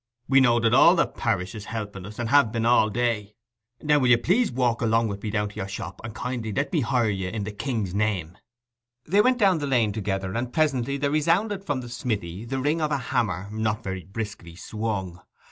We 0.27 0.39
know 0.41 0.59
that 0.59 0.73
all 0.73 0.95
the 0.95 1.05
parish 1.05 1.53
is 1.53 1.65
helping 1.65 2.07
us, 2.07 2.17
and 2.17 2.29
have 2.29 2.51
been 2.51 2.65
all 2.65 2.89
day! 2.89 3.35
Now 3.83 4.03
you 4.03 4.17
please 4.17 4.51
walk 4.51 4.81
along 4.81 5.09
with 5.09 5.21
me 5.21 5.29
down 5.29 5.49
to 5.49 5.55
your 5.57 5.67
shop, 5.67 6.01
and 6.03 6.15
kindly 6.15 6.51
let 6.51 6.73
me 6.73 6.81
hire 6.81 7.07
ye 7.07 7.27
in 7.31 7.43
the 7.43 7.51
king's 7.51 7.93
name.' 7.93 8.35
They 9.05 9.21
went 9.21 9.37
down 9.37 9.59
the 9.59 9.67
lane 9.67 9.91
together; 9.91 10.33
and 10.35 10.51
presently 10.51 10.97
there 10.97 11.11
resounded 11.11 11.63
from 11.63 11.81
the 11.81 11.89
smithy 11.89 12.45
the 12.45 12.57
ring 12.57 12.81
of 12.81 12.91
a 12.91 12.97
hammer 12.97 13.47
not 13.51 13.83
very 13.83 14.03
briskly 14.03 14.55
swung. 14.55 15.19